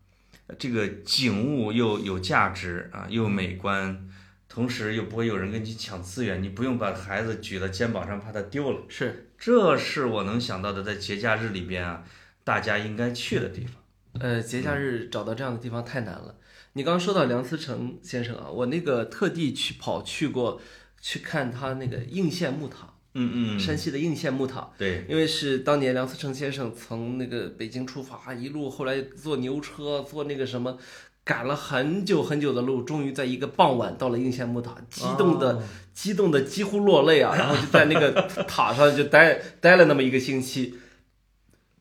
[0.58, 4.10] 这个景物又有价值啊，又美观。
[4.50, 8.82] 同时又不会有人跟你抢资源，你不用把孩子举到肩膀上，怕他丢了。
[8.88, 12.04] 是，这是我能想到的，在节假日里边啊，
[12.44, 13.76] 大家应该去的地方。
[14.20, 16.36] 呃，节假日找到这样的地方太难了。
[16.74, 20.62] 你刚刚说到梁思成先生啊，我那个特地去跑去过
[21.02, 30.78] 去看他那个应县木塔，嗯嗯，山西的应县木塔，对，因为是当年梁思成先生从那个北京出发，一路后来坐牛车，坐那个什么，
[31.24, 35.64] 赶了很久很久的路，终于在一个傍晚到了应县木塔，激动的、哦
[35.98, 38.12] 激动的几乎落泪啊，然后就在那个
[38.48, 40.76] 塔上就待待了那么一个星期，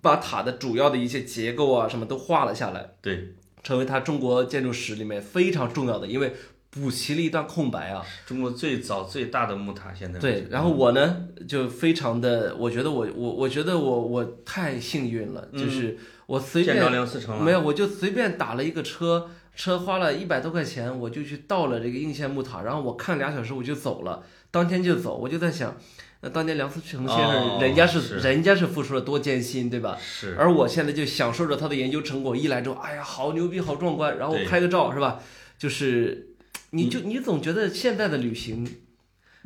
[0.06, 2.94] 把塔的主要的一些结构啊什么都画了下来。
[3.02, 6.32] 对，成为它中国建筑史里面非常重要的，因为
[6.70, 8.04] 补齐了一段空白啊。
[8.24, 25.76] 中国最早最大的木塔现在对，然后我呢就非常的，我觉得我我我觉得我我太幸运了，就是我随便梁思成了，没有，我就随便打了一个车，车花了一百多块钱，我就去到了这个应县木塔，然后我看俩小时我就走了，当天就走，我就在想。
[26.20, 29.98] 那当年梁思成先生，哦人家是是人家是付出了多艰辛，对吧？
[30.00, 35.20] 是而我现在就享受着他的研究成果，一来之后，哎呀，好牛逼，好壮观，然后对拍个照是吧？
[35.58, 36.28] 就是，
[36.70, 38.66] 你就你总觉得现在的旅行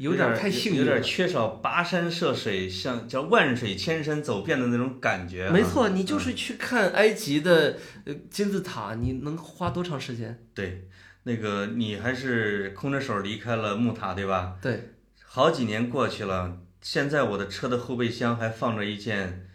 [0.00, 0.84] 有点太幸运有。
[0.84, 5.52] 点缺少跋山涉水，像叫万水千山走遍的那种感觉、啊。
[5.52, 10.38] 没错，你就嗯是去看埃及的呃金字塔，你能花多长时间？
[10.54, 10.88] 对，
[11.24, 14.56] 那个你还是空着手离开了木塔，对吧？
[14.62, 19.46] 对，好几年过去了，现在我的车的后备箱还放着一件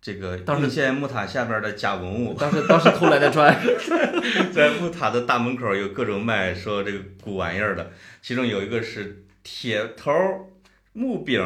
[0.00, 3.52] 这个当时应县木塔下边的假文物， 当时当时偷来的砖，
[4.54, 7.90] 在木塔的大门口有各种卖说这个古玩意儿的，
[8.22, 10.12] 其中有一个是铁头
[10.92, 11.42] 木柄，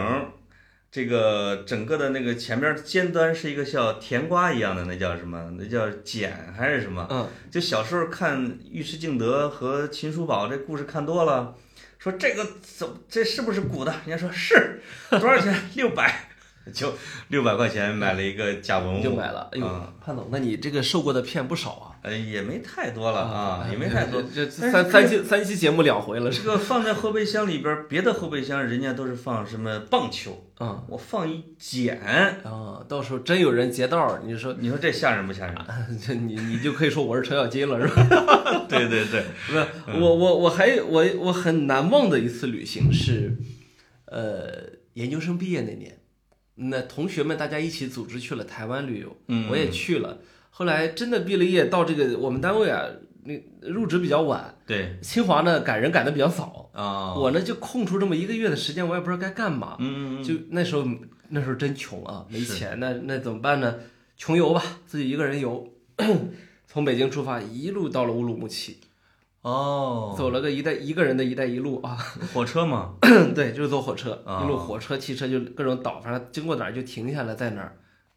[0.90, 5.54] 这个整个的那个前面尖端是一个像甜瓜一样的，那叫什么？
[5.58, 7.06] 那叫剪还是什么？
[7.10, 8.38] 嗯，就小时候看
[8.72, 11.54] 《尉迟敬德》和秦叔宝这故事看多了，
[11.98, 13.92] 说这个怎这是不是古的？
[14.06, 15.54] 人家说是，多少钱？
[15.74, 16.28] 六百，
[16.72, 16.92] 就
[17.28, 19.48] 六百块钱买了一个假文物，就买了。
[19.52, 21.88] 哎呦啊，潘总，那你这个受过的骗不少啊。
[22.02, 24.20] 呃，也没太多了啊，也没太多。
[24.22, 32.00] 这三三期三期节目两回了，这个放在后备箱里边儿，别的后备箱人家都是放什么棒球，啊我放一剪，
[32.42, 35.54] 啊，到时候真有人劫道儿，你说你说这吓人不吓人？
[36.04, 38.66] 这你你就可以说我是程咬金了，是吧？
[38.68, 39.66] 对对对，不是，
[40.00, 43.36] 我我我还有我我很难忘的一次旅行是，
[44.06, 45.98] 呃，研究生毕业那年，
[46.54, 50.18] 那同学们大家一起组织去了台湾旅游，嗯我也去了。
[50.50, 52.84] 后来真的毕了业，到这个我们单位啊，
[53.24, 53.34] 那
[53.70, 59.78] 入职比较晚，对清华呢赶人赶的比较早，啊，我呢就空出这么一个月的时间，我也不知道该干嘛。
[60.22, 60.86] 就那时候
[61.30, 63.76] 那时候真穷啊，没钱，那那怎么办呢？
[64.18, 65.72] 穷游吧，自己一个人游，
[66.68, 68.78] 从北京出发，一路到了乌鲁木齐。
[69.42, 71.96] 哦，走了个一带一个人的一带一路啊，
[72.32, 72.94] 火车嘛，
[73.34, 74.42] 对，就是坐火车，啊。
[74.44, 77.76] 一路火车、汽车就各种倒，反正经过哪儿就停下来在哪儿，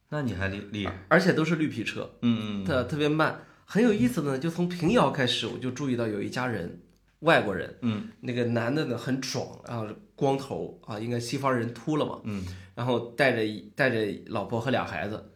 [0.10, 3.42] 那你还厉厉害，而且都是绿皮车，嗯嗯特特别慢。
[3.66, 6.80] 很有意思的呢，就从平遥开始，我就注意到有一家人，
[7.22, 8.10] 外国人，嗯。
[8.22, 9.84] 那个男的呢很壮啊，
[10.16, 12.46] 光头啊，应该西方人秃了嘛，嗯。
[12.76, 15.32] 然后带着一带着老婆和俩孩子，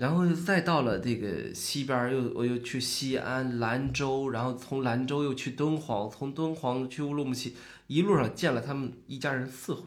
[0.00, 7.54] 然后再到了这个西边，又我又去西安、兰州，然后从兰州又去敦煌，从敦煌去乌鲁木齐，
[7.86, 9.82] 一路上见了他们一家人四回，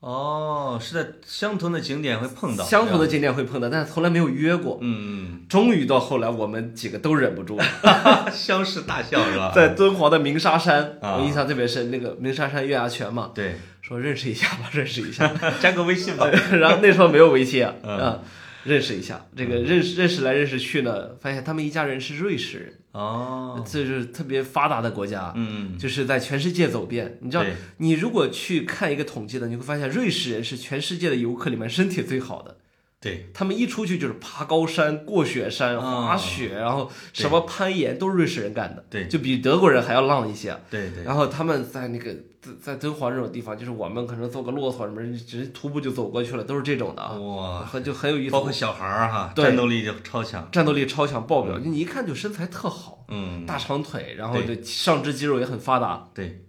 [0.00, 4.76] 哦，是在相同的景点会碰到，相同的，景点会碰到，但是从来没有约过。
[4.82, 7.58] 嗯嗯终于到后来，我们几个都忍不住
[8.30, 9.50] 相视大笑是吧？
[9.56, 15.26] 在敦煌的鸣沙山，啊我印象特别深，那个鸣沙山月牙泉嘛，对，说认识一下吧，认识一下。
[15.58, 18.18] 加个微信吧，然后那时候没有微信啊，嗯啊，
[18.64, 27.18] 认识一下，这个认识认识来认识去呢，发现他们一家人是瑞士人，哦，这是特别发达的国家，嗯，就是在全世界走遍。
[27.20, 27.44] 你知道，
[27.78, 32.56] 你如果去看一个统计的，你会发现瑞士人是全世界的游客里面身体最好的，
[33.00, 36.06] 对，他们一出去就是爬高山、过雪山、啊。
[36.06, 39.08] 滑雪，然后什么攀岩都是瑞士人干的，对。
[39.08, 40.56] 就比德国人还要浪一些。
[40.70, 48.40] 对对，然后他们在那个在在敦煌这种地方，就是我们可能坐个骆驼什么，直接徒步就走过去了，都是这种的啊，哇，很就很有意思包。
[48.40, 50.48] 括小孩儿哈，战斗力就超强。
[50.50, 56.08] 战斗力超强，爆表，你一看就身材特好，嗯，大长腿，然后对这上肢肌肉也很发达。
[56.12, 56.44] 对，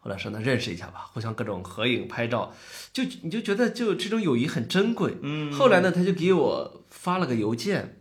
[0.00, 2.50] 后来说那认识一下吧，互相各种合影拍照，
[2.94, 5.18] 就你就觉得就这种友谊很珍贵。
[5.20, 7.98] 嗯，后来呢，他就给我发了个邮件，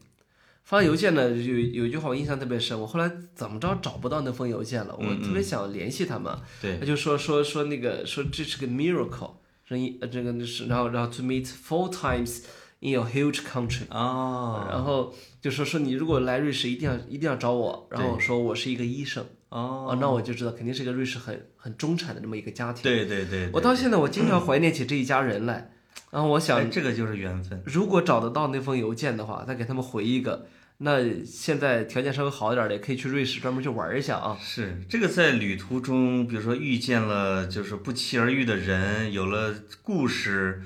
[0.63, 6.78] 发邮件呢，有有一句话我印象特别深，我后来怎么着找不到那封邮件了，我特别想联系他们，对。
[6.80, 9.32] 他就说说说那个说这是个 miracle，
[9.67, 12.43] 说一呃这个是然后然后 to meet four times
[12.80, 22.84] in a huge country，啊，然后就说说你如果来瑞士一定要一定要找我，然后说我是一个医生，哦，哦，那我就知道肯定是一个瑞士很很中产的这么一个家庭。
[22.84, 25.73] 对对对，我到现在我经常怀念起这一家人来，
[26.13, 27.60] 然后我想哎，这个就是缘分。
[27.65, 30.45] 如果找得到那封邮件的话，再给他们回一个。
[30.78, 34.38] 那现在条件稍微好一点的，也可以去瑞士专门去玩一下啊。
[34.39, 40.62] 是这个在旅途中，比如说遇见了就是不期而遇的人，有了故事，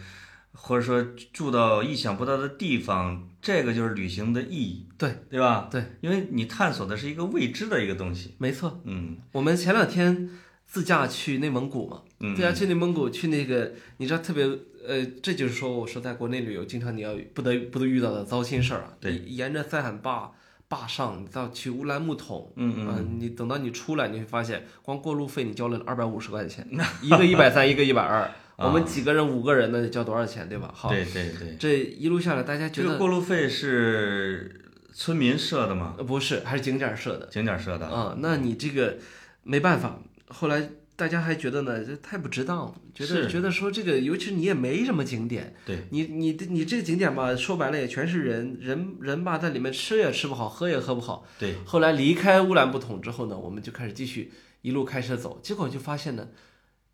[0.51, 5.69] 或者说住到意想不到的地方，这个就是旅行的意义，对对吧？
[5.71, 8.35] 对，因为你探索的是一个未知的一个东西。
[8.39, 10.29] 没错，嗯我们前两天
[10.67, 14.45] 自驾去内蒙古嘛，嗯，自驾去内蒙古去那个，你知道特别
[14.85, 18.93] 呃，这就是说我说在国内旅游，经常你要不得不得遇到的糟心事儿啊。
[18.99, 20.31] 对你沿着塞罕坝
[20.67, 22.51] 坝上，你到去乌兰木统。
[22.57, 26.67] 嗯嗯，嗯，你等到你出来，你会发现，光过路费你交了二百五十块钱，
[27.01, 28.29] 一个一百三，一个一百二。
[28.57, 30.71] 我们几个人五个人呢，得交多少钱，对吧？
[30.73, 35.93] 好，对对对，这一路下来，大家觉得这个过路费是村民设的吗？
[35.97, 37.87] 呃不是，还是景点儿设的景点设的。
[37.87, 38.17] 啊。
[38.19, 38.97] 那你这个
[39.43, 51.25] 没办法，后来大家还觉得呢，这太不值当了，觉得觉得说这个，尤其是你也没什么景点，对，你你你这个景点吧，说白了也全是人，人人吧在里面吃也吃不好，喝也喝不好。
[51.37, 56.27] 对，后来离开乌兰布统之后呢，我们就开始继续一路开车走，结果就发现呢，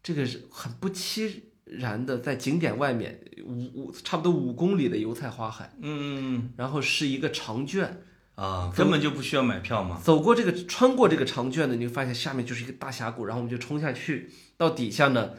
[0.04, 6.52] 这个是很不期然的，在景点外面五五差不多五公里的油菜花海，嗯。
[6.58, 8.04] 然后是一个长卷，
[8.36, 10.00] 啊，根本就不需要买票嘛。
[10.04, 15.32] 走过这个穿过这个长卷的，你会发现下面就是一个大峡谷，然后我们就冲下去，到底下呢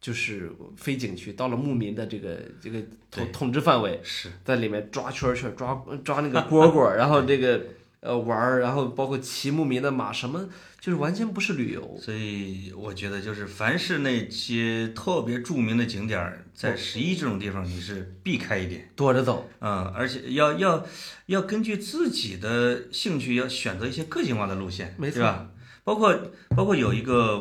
[0.00, 7.66] 就是非景区，到了牧民的这个这个统统治范围，是，在里面抓圈儿圈，抓抓那个蝈蝈， 然后这个
[8.00, 10.48] 呃玩儿，然后包括骑牧民的马，什么
[10.80, 11.98] 就是完全不是旅游。
[12.00, 18.90] 所以我觉得就是凡是那些特别著名的景点儿，在十一这种地方你是避开一点。
[18.96, 20.86] 躲着走，嗯，而且要要
[21.26, 25.50] 要根据自己的兴趣，要选择一些个性化的路线，没错对吧？
[25.84, 27.38] 包括包括有一个，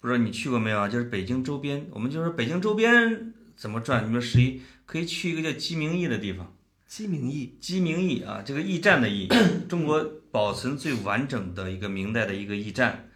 [0.00, 0.88] 不知道你去过没有啊？
[0.88, 4.06] 就是北京周边，我们就是北京周边怎么转？
[4.06, 6.54] 你说十一可以去一个叫鸡鸣驿的地方，
[6.94, 9.26] 鸡鸣驿，鸡鸣驿啊，这个驿站的驿，
[9.66, 13.08] 中国保存最完整的一个明代的一个驿站。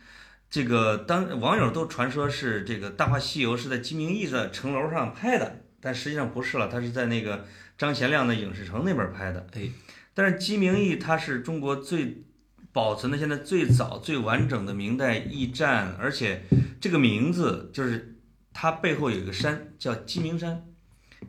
[0.48, 7.44] 这个当网友都传说是这个《大话西游》是在鸡鸣驿的城楼上拍的，但实际上不是了，它是在那个
[7.76, 9.46] 张贤亮的影视城那边拍的。
[9.52, 9.68] 哎，
[10.14, 12.24] 但是鸡鸣驿它是中国最
[12.72, 16.44] 保存的现在最早最完整的明代驿站，而且
[16.80, 18.16] 这个名字就是
[18.54, 20.64] 它背后有一个山叫鸡鸣山。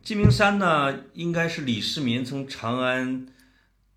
[0.04, 3.28] 鸡鸣山呢，应该是李世民从长安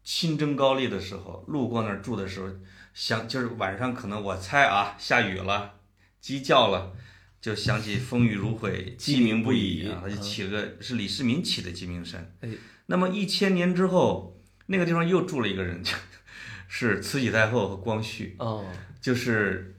[0.03, 2.49] 亲征高丽的时候路过那儿住的时候，
[2.93, 5.75] 想就是晚上可能我猜啊下雨了，
[6.21, 6.93] 鸡叫了。
[7.41, 12.37] 就想起风雨如晦，鸡鸣不已啊，他就起了个是李世民起的鸡鸣山。
[12.43, 12.51] 哎，
[12.85, 15.83] 那么一千年之后，那个地方又住了一个人，
[16.69, 19.75] 是慈禧太后和光绪，哦，就是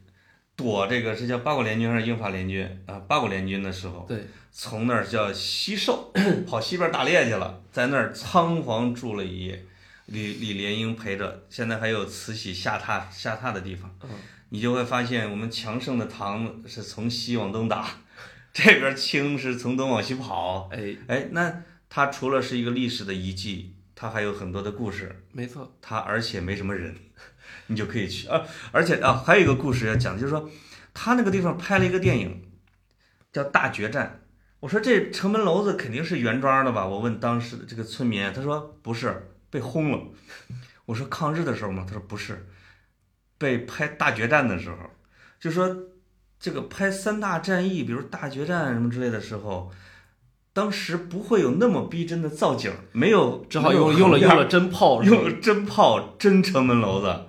[0.62, 3.00] 躲这个是叫八国联军还是英法联军啊？
[3.08, 6.14] 八国联军的时候，对，从那儿叫西狩，
[6.48, 9.66] 跑西边打猎去了，在那儿仓皇住了一夜。
[10.06, 14.10] 李李莲英陪着，现在还有慈禧下榻下榻的地方，嗯
[14.50, 17.88] 你就会发现我们强盛的唐是从西往东打，
[18.54, 20.70] 这边清是从东往西跑。
[20.74, 26.94] 哎，哎，那它除了是一个历史的遗迹，它还有很多的故事，没错，它而且没什么人，
[27.68, 28.44] 你就可以去啊。
[28.72, 30.50] 而且啊，还有一个故事要讲，就是说
[30.94, 32.44] 他那个地方拍了一个电影，
[33.32, 34.22] 叫《大决战》。
[34.60, 36.86] 我说这城门楼子肯定是原装的吧？
[36.86, 40.00] 我问当时的这个村民，他说不是，被轰了。
[40.86, 41.84] 我说抗日的时候吗？
[41.88, 42.48] 他说不是，
[43.38, 44.78] 被拍大决战的时候，
[45.40, 45.76] 就说
[46.40, 49.72] 这个拍三大战役，比如大决战什么之类的时候。
[50.54, 57.28] 当时不会有那么逼真的造景，没有，只好用用了用了真炮，用了真炮真城门楼子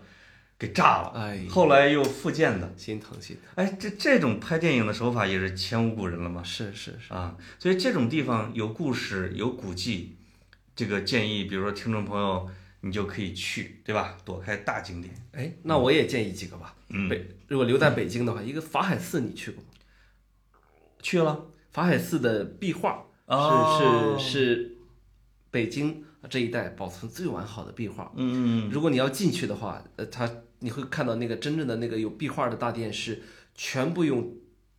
[0.63, 2.73] 给炸了，哎，后来又复建的。
[2.77, 7.37] 心疼心疼，哎，这这种拍电影的手法也是前无古人了嘛是是是，啊！
[7.59, 10.17] 所以这种地方有故事有古迹，
[10.77, 12.49] 这个建议，比如说听众朋友，
[12.83, 14.17] 你就可以去，对吧？
[14.25, 15.13] 躲开大景点。
[15.33, 16.77] 哎，那我也建议几个吧。
[16.91, 19.69] 嗯，北如果留在北京的话，一个法海寺你去过吗？
[21.03, 21.47] 去了。
[21.73, 24.77] 法海寺的壁画哦是是是
[25.51, 28.13] 北京这一带保存最完好的壁画。
[28.17, 33.23] 嗯嗯如果你要进去的话，呃，它你会看到那个真正的那个有壁画的大殿是
[33.55, 34.33] 全部用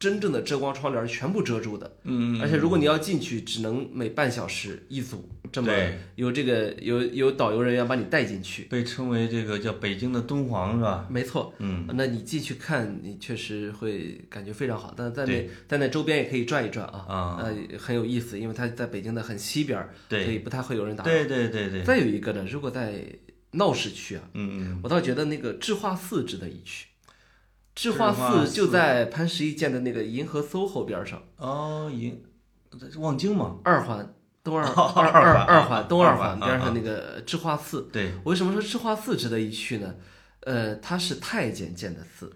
[0.04, 1.90] 真正的遮光窗帘全部遮住的。
[2.04, 8.64] 嗯而且如果你要进去，只能每半小时一组，这么对由这个有有导游人员把你带进去。
[8.64, 11.08] 被称为这个叫北京的敦煌是吧？
[11.10, 14.94] 没错，嗯，那你进去看，你确实会感觉非常好。
[14.98, 21.10] 但是在那在那周边也可以转一转啊，啊呃，很有意思，因为它在北京的很西边对，所以不太会有人打扰。
[21.10, 23.06] 对对对对，再有一个呢，如果在
[23.52, 26.88] 闹市区啊，嗯嗯，我倒觉得那个智化寺值得一去。
[27.76, 32.24] 智化寺寺就在潘石屹建的那个银河 SOHO 边上，哦，银
[32.98, 34.14] 望京嘛，二环
[34.44, 37.90] 东二哦二二二环东二二环环边啊上那个智化寺。
[37.92, 39.96] 对，我为什么说智化寺值得一去呢？
[40.42, 42.32] 呃，它是太监建的寺，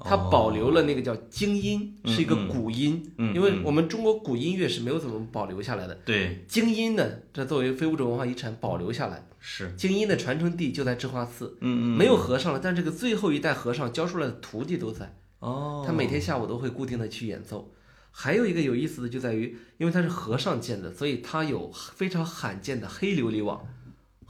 [0.00, 3.12] 它哦保留了那个叫京音，是一个古音。
[3.18, 9.26] 嗯因为我们中国古音乐是没有怎么保留下来的，对京音呢，这作为非物质文化遗产保留下来。
[9.38, 15.16] 是，京音的传承地就在智化寺，嗯嗯，没有和尚了，但这个最后一代和尚教出来的徒弟都在。
[15.38, 17.72] 哦，他每天下午都会固定的去演奏。
[18.10, 23.60] 还有一个有意思的就在于，因为他是和尚建的，所以他有非常罕见的黑琉璃瓦。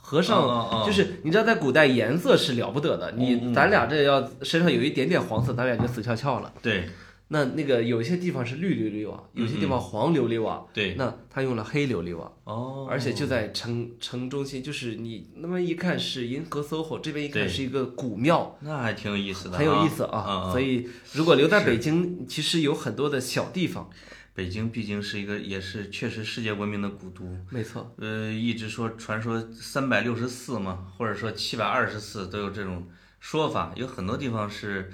[0.09, 6.53] 和尚哦就是你知道，在古代颜色是了不得的，嗯你咱俩这要身上有一点点黄色，咱俩就死翘翘了。
[6.63, 6.89] 对。
[7.29, 10.95] 那那个有些地方是绿琉璃瓦，有些地方黄琉璃瓦，对。
[10.97, 20.53] 那他用了黑琉璃瓦，哦，而且就在城城中心，就是你那么一看是银河 SOHO，这边一看是一个古庙，那还挺有意思的，很有意思啊啊。
[20.53, 23.91] 所以如果留在北京，其实有很多的小地方。
[24.37, 27.25] 北京毕竟是一个，也是确实世界闻名的古都。
[27.49, 32.87] 没错，呃，一直说传说三百六十四嘛，或者说七百二十四都有这种
[33.19, 34.93] 说法，有很多地方是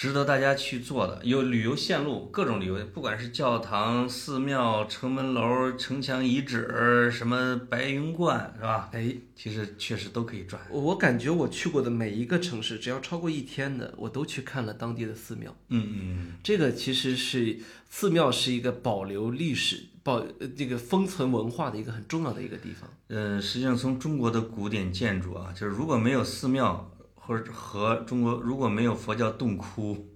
[0.00, 1.20] 值得大家去做的。
[1.24, 8.88] 有旅游线路，各种旅游，不管是教堂、寺庙、城门楼、城墙遗址，什么白云观，是吧？
[8.94, 10.58] 哎，其实确实都可以转。
[10.70, 15.54] 我感觉我去过的每一个城市，只要超过一天的，我都去看了当地的寺庙。
[15.68, 17.58] 嗯嗯这个其实是
[17.90, 22.88] 寺庙是一个保留历史、保呃这个封存文化的一个很重要的一个地方。
[23.08, 26.90] 嗯，呃，实际上从中国的古典建筑啊，就是如果没有寺庙，
[27.30, 30.08] 或者和中国如果没有佛教洞窟，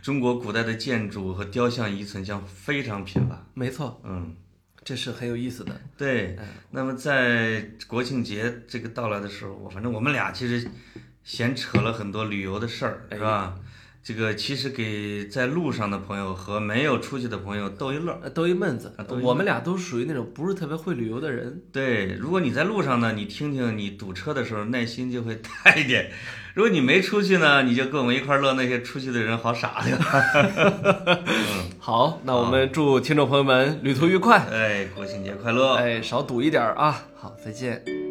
[0.00, 3.44] 中国古代的建筑和雕像遗存将非常贫乏。
[3.52, 4.32] 没错，嗯，
[4.84, 5.80] 这是很有意思的。
[5.98, 6.38] 对。
[6.70, 10.70] 那么在国庆节这个到来的时候，我反正我们俩其实
[11.24, 13.58] 闲扯了很多旅游的事儿，是吧？
[14.06, 21.60] 这个其实给在路上的朋友和没有出去的朋友逗一乐逗一闷子我们俩都属于那种不是特别会旅游的人。
[21.72, 26.04] 对，如果你在路上呢，你听听你堵车的时候，耐心就会 大一点；
[26.54, 31.24] 如果你没出去呢，你就跟我们一块儿乐那些出去的人好傻对吧？
[31.80, 35.74] 好，那我们祝听众朋友们旅途愉快，哎，国庆节快乐！
[35.74, 37.02] 哎，少堵一点儿啊。
[37.16, 38.05] 好，再见。